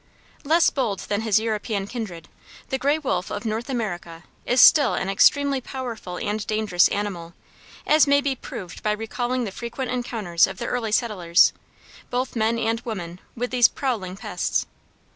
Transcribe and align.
Less 0.43 0.71
bold 0.71 1.01
than 1.01 1.21
his 1.21 1.39
European 1.39 1.85
kindred, 1.85 2.27
the 2.69 2.79
gray 2.79 2.97
wolf 2.97 3.29
of 3.29 3.45
North 3.45 3.69
America 3.69 4.23
is 4.47 4.59
still 4.59 4.95
an 4.95 5.11
extremely 5.11 5.61
powerful 5.61 6.17
and 6.17 6.47
dangerous 6.47 6.87
animal, 6.87 7.35
as 7.85 8.07
may 8.07 8.19
be 8.19 8.33
proved 8.35 8.81
by 8.81 8.93
recalling 8.93 9.43
the 9.43 9.51
frequent 9.51 9.91
encounters 9.91 10.47
of 10.47 10.57
the 10.57 10.65
early 10.65 10.91
settlers 10.91 11.53
both 12.09 12.35
men 12.35 12.57
and 12.57 12.79
women 12.79 13.19
with 13.37 13.51
these 13.51 13.67
prowling 13.67 14.17
pests. 14.17 14.65